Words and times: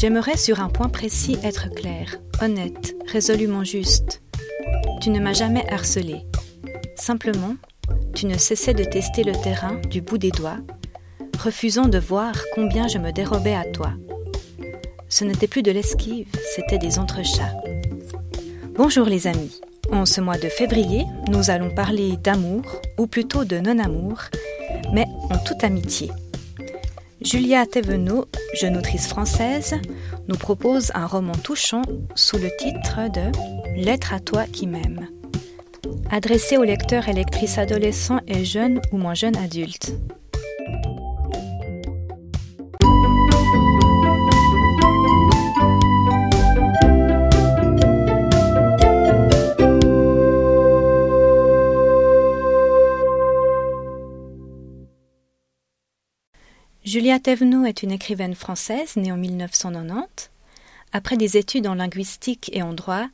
J'aimerais 0.00 0.38
sur 0.38 0.62
un 0.62 0.70
point 0.70 0.88
précis 0.88 1.36
être 1.44 1.68
clair, 1.74 2.16
honnête, 2.40 2.96
résolument 3.12 3.64
juste. 3.64 4.22
Tu 5.02 5.10
ne 5.10 5.20
m'as 5.20 5.34
jamais 5.34 5.70
harcelé. 5.70 6.22
Simplement, 6.96 7.56
tu 8.14 8.24
ne 8.24 8.38
cessais 8.38 8.72
de 8.72 8.84
tester 8.84 9.24
le 9.24 9.32
terrain 9.32 9.74
du 9.90 10.00
bout 10.00 10.16
des 10.16 10.30
doigts, 10.30 10.56
refusant 11.38 11.86
de 11.86 11.98
voir 11.98 12.32
combien 12.54 12.88
je 12.88 12.96
me 12.96 13.12
dérobais 13.12 13.54
à 13.54 13.66
toi. 13.66 13.92
Ce 15.10 15.22
n'était 15.22 15.48
plus 15.48 15.62
de 15.62 15.70
l'esquive, 15.70 16.28
c'était 16.56 16.78
des 16.78 16.98
entrechats. 16.98 17.52
Bonjour 18.76 19.04
les 19.04 19.26
amis. 19.26 19.60
En 19.92 20.06
ce 20.06 20.22
mois 20.22 20.38
de 20.38 20.48
février, 20.48 21.04
nous 21.28 21.50
allons 21.50 21.74
parler 21.74 22.16
d'amour, 22.16 22.64
ou 22.96 23.06
plutôt 23.06 23.44
de 23.44 23.58
non-amour, 23.58 24.18
mais 24.94 25.04
en 25.28 25.36
toute 25.36 25.62
amitié. 25.62 26.10
Julia 27.20 27.66
Thévenot, 27.66 28.24
jeune 28.54 28.76
autrice 28.76 29.06
française, 29.06 29.76
nous 30.28 30.36
propose 30.36 30.92
un 30.94 31.06
roman 31.06 31.34
touchant 31.34 31.82
sous 32.14 32.38
le 32.38 32.50
titre 32.58 33.10
de 33.10 33.30
Lettre 33.76 34.12
à 34.12 34.20
toi 34.20 34.44
qui 34.44 34.66
m'aime, 34.66 35.08
adressé 36.10 36.56
aux 36.56 36.64
lecteurs 36.64 37.08
et 37.08 37.12
lectrices 37.12 37.58
adolescents 37.58 38.20
et 38.26 38.44
jeunes 38.44 38.80
ou 38.92 38.98
moins 38.98 39.14
jeunes 39.14 39.36
adultes. 39.36 39.92
Julia 56.82 57.20
Thévenot 57.20 57.66
est 57.66 57.82
une 57.82 57.92
écrivaine 57.92 58.34
française 58.34 58.96
née 58.96 59.12
en 59.12 59.18
1990. 59.18 60.30
Après 60.92 61.18
des 61.18 61.36
études 61.36 61.66
en 61.66 61.74
linguistique 61.74 62.50
et 62.54 62.62
en 62.62 62.72
droit, 62.72 63.06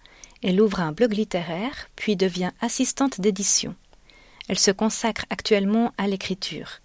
elle 0.45 0.61
ouvre 0.61 0.79
un 0.79 0.93
blog 0.93 1.13
littéraire, 1.13 1.89
puis 1.97 2.15
devient 2.15 2.53
assistante 2.61 3.21
d'édition. 3.21 3.75
Elle 4.49 4.59
se 4.59 4.71
consacre 4.71 5.25
actuellement 5.31 5.93
à 5.99 6.07
l'écriture. 6.07 6.81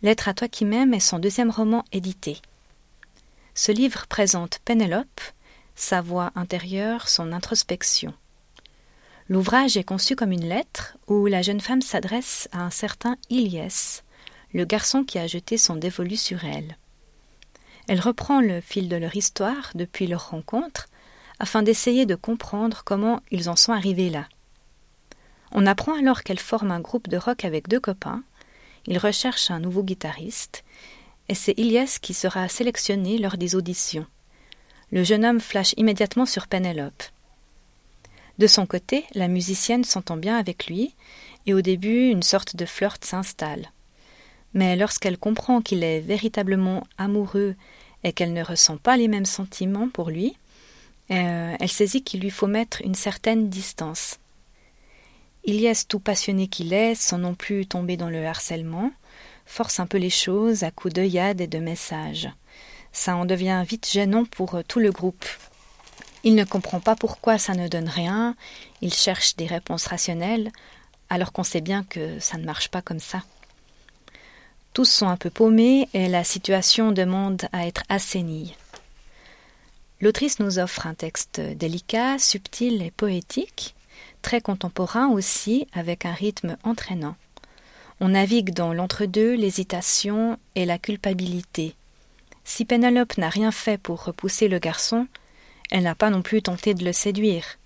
Lettre 0.00 0.28
à 0.28 0.34
toi 0.34 0.48
qui 0.48 0.64
m'aime 0.64 0.94
est 0.94 1.00
son 1.00 1.18
deuxième 1.18 1.50
roman 1.50 1.84
édité. 1.92 2.38
Ce 3.54 3.70
livre 3.70 4.06
présente 4.06 4.60
Pénélope, 4.64 5.20
sa 5.74 6.00
voix 6.00 6.32
intérieure, 6.36 7.06
son 7.10 7.32
introspection. 7.32 8.14
L'ouvrage 9.28 9.76
est 9.76 9.84
conçu 9.84 10.16
comme 10.16 10.32
une 10.32 10.48
lettre 10.48 10.96
où 11.06 11.26
la 11.26 11.42
jeune 11.42 11.60
femme 11.60 11.82
s'adresse 11.82 12.48
à 12.52 12.62
un 12.62 12.70
certain 12.70 13.18
Ilyes, 13.28 14.02
le 14.52 14.64
garçon 14.64 15.04
qui 15.04 15.18
a 15.18 15.26
jeté 15.26 15.58
son 15.58 15.76
dévolu 15.76 16.16
sur 16.16 16.44
elle. 16.44 16.76
Elle 17.86 18.00
reprend 18.00 18.40
le 18.40 18.60
fil 18.60 18.88
de 18.88 18.96
leur 18.96 19.16
histoire 19.16 19.72
depuis 19.74 20.06
leur 20.06 20.30
rencontre, 20.30 20.88
afin 21.38 21.62
d'essayer 21.62 22.04
de 22.04 22.14
comprendre 22.14 22.82
comment 22.84 23.20
ils 23.30 23.48
en 23.48 23.56
sont 23.56 23.72
arrivés 23.72 24.10
là. 24.10 24.28
On 25.52 25.66
apprend 25.66 25.98
alors 25.98 26.22
qu'elle 26.22 26.38
forme 26.38 26.70
un 26.70 26.80
groupe 26.80 27.08
de 27.08 27.16
rock 27.16 27.44
avec 27.44 27.68
deux 27.68 27.80
copains, 27.80 28.22
ils 28.86 28.98
recherchent 28.98 29.50
un 29.50 29.60
nouveau 29.60 29.82
guitariste, 29.82 30.64
et 31.28 31.34
c'est 31.34 31.58
Ilias 31.58 31.98
qui 32.00 32.14
sera 32.14 32.48
sélectionné 32.48 33.18
lors 33.18 33.36
des 33.36 33.54
auditions. 33.54 34.06
Le 34.90 35.04
jeune 35.04 35.24
homme 35.24 35.40
flash 35.40 35.74
immédiatement 35.76 36.26
sur 36.26 36.46
Penelope. 36.46 37.02
De 38.38 38.46
son 38.46 38.66
côté, 38.66 39.04
la 39.14 39.28
musicienne 39.28 39.84
s'entend 39.84 40.16
bien 40.16 40.36
avec 40.36 40.66
lui, 40.66 40.94
et 41.46 41.54
au 41.54 41.60
début 41.60 42.08
une 42.08 42.22
sorte 42.22 42.56
de 42.56 42.66
flirt 42.66 43.04
s'installe 43.04 43.70
mais 44.54 44.76
lorsqu'elle 44.76 45.18
comprend 45.18 45.60
qu'il 45.60 45.84
est 45.84 46.00
véritablement 46.00 46.86
amoureux 46.96 47.54
et 48.04 48.12
qu'elle 48.12 48.32
ne 48.32 48.42
ressent 48.42 48.76
pas 48.76 48.96
les 48.96 49.08
mêmes 49.08 49.26
sentiments 49.26 49.88
pour 49.88 50.10
lui, 50.10 50.36
euh, 51.10 51.56
elle 51.58 51.68
saisit 51.68 52.02
qu'il 52.02 52.20
lui 52.20 52.30
faut 52.30 52.46
mettre 52.46 52.82
une 52.82 52.94
certaine 52.94 53.48
distance. 53.48 54.18
Ilyes, 55.44 55.86
tout 55.88 56.00
passionné 56.00 56.48
qu'il 56.48 56.72
est, 56.72 56.94
sans 56.94 57.18
non 57.18 57.34
plus 57.34 57.66
tomber 57.66 57.96
dans 57.96 58.10
le 58.10 58.26
harcèlement, 58.26 58.90
force 59.46 59.80
un 59.80 59.86
peu 59.86 59.96
les 59.96 60.10
choses 60.10 60.62
à 60.62 60.70
coups 60.70 60.94
d'œillade 60.94 61.40
et 61.40 61.46
de 61.46 61.58
messages. 61.58 62.28
Ça 62.92 63.16
en 63.16 63.24
devient 63.24 63.64
vite 63.66 63.88
gênant 63.90 64.24
pour 64.24 64.62
tout 64.66 64.80
le 64.80 64.92
groupe. 64.92 65.24
Il 66.24 66.34
ne 66.34 66.44
comprend 66.44 66.80
pas 66.80 66.96
pourquoi 66.96 67.38
ça 67.38 67.54
ne 67.54 67.68
donne 67.68 67.88
rien, 67.88 68.34
il 68.82 68.92
cherche 68.92 69.36
des 69.36 69.46
réponses 69.46 69.86
rationnelles, 69.86 70.50
alors 71.08 71.32
qu'on 71.32 71.44
sait 71.44 71.60
bien 71.60 71.84
que 71.84 72.18
ça 72.18 72.36
ne 72.36 72.44
marche 72.44 72.68
pas 72.68 72.82
comme 72.82 73.00
ça. 73.00 73.22
Tous 74.78 74.84
sont 74.84 75.08
un 75.08 75.16
peu 75.16 75.28
paumés 75.28 75.88
et 75.92 76.06
la 76.06 76.22
situation 76.22 76.92
demande 76.92 77.48
à 77.50 77.66
être 77.66 77.82
assainie. 77.88 78.54
L'autrice 80.00 80.38
nous 80.38 80.60
offre 80.60 80.86
un 80.86 80.94
texte 80.94 81.40
délicat, 81.40 82.16
subtil 82.20 82.80
et 82.82 82.92
poétique, 82.92 83.74
très 84.22 84.40
contemporain 84.40 85.08
aussi, 85.08 85.66
avec 85.72 86.06
un 86.06 86.12
rythme 86.12 86.56
entraînant. 86.62 87.16
On 87.98 88.10
navigue 88.10 88.54
dans 88.54 88.72
l'entre-deux, 88.72 89.34
l'hésitation 89.34 90.38
et 90.54 90.64
la 90.64 90.78
culpabilité. 90.78 91.74
Si 92.44 92.64
Pénélope 92.64 93.18
n'a 93.18 93.30
rien 93.30 93.50
fait 93.50 93.78
pour 93.78 94.04
repousser 94.04 94.46
le 94.46 94.60
garçon, 94.60 95.08
elle 95.72 95.82
n'a 95.82 95.96
pas 95.96 96.10
non 96.10 96.22
plus 96.22 96.40
tenté 96.40 96.74
de 96.74 96.84
le 96.84 96.92
séduire. 96.92 97.58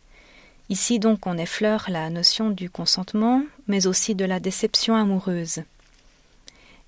Ici 0.71 0.99
donc 0.99 1.27
on 1.27 1.37
effleure 1.37 1.85
la 1.91 2.09
notion 2.09 2.49
du 2.49 2.71
consentement, 2.71 3.43
mais 3.67 3.87
aussi 3.87 4.15
de 4.15 4.25
la 4.25 4.41
déception 4.41 4.97
amoureuse. 4.97 5.63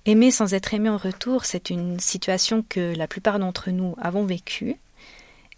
Aimer 0.07 0.29
sans 0.29 0.53
être 0.53 0.75
aimé 0.75 0.89
en 0.89 0.97
retour, 0.97 1.45
c'est 1.45 1.71
une 1.71 1.99
situation 1.99 2.63
que 2.69 2.95
la 2.95 3.07
plupart 3.07 3.39
d'entre 3.39 3.71
nous 3.71 3.95
avons 3.99 4.23
vécue, 4.23 4.75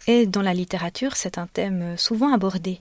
et 0.06 0.24
dans 0.24 0.40
la 0.40 0.54
littérature, 0.54 1.16
c'est 1.16 1.36
un 1.36 1.46
thème 1.46 1.98
souvent 1.98 2.32
abordé. 2.32 2.80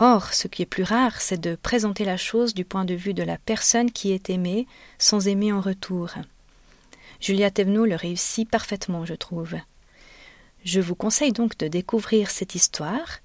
Or, 0.00 0.34
ce 0.34 0.48
qui 0.48 0.62
est 0.62 0.66
plus 0.66 0.82
rare, 0.82 1.20
c'est 1.20 1.40
de 1.40 1.54
présenter 1.54 2.04
la 2.04 2.16
chose 2.16 2.54
du 2.54 2.64
point 2.64 2.84
de 2.84 2.94
vue 2.94 3.14
de 3.14 3.22
la 3.22 3.38
personne 3.38 3.92
qui 3.92 4.10
est 4.10 4.30
aimée, 4.30 4.66
sans 4.98 5.28
aimer 5.28 5.52
en 5.52 5.60
retour. 5.60 6.10
Julia 7.20 7.52
Thévenot 7.52 7.86
le 7.86 7.94
réussit 7.94 8.50
parfaitement, 8.50 9.06
je 9.06 9.14
trouve. 9.14 9.54
Je 10.64 10.80
vous 10.80 10.96
conseille 10.96 11.32
donc 11.32 11.56
de 11.58 11.68
découvrir 11.68 12.30
cette 12.30 12.56
histoire, 12.56 13.20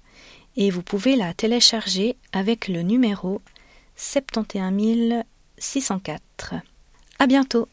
et 0.56 0.70
vous 0.70 0.82
pouvez 0.82 1.16
la 1.16 1.34
télécharger 1.34 2.14
avec 2.32 2.68
le 2.68 2.82
numéro 2.82 3.42
71604. 3.96 6.54
À 7.18 7.26
bientôt 7.26 7.68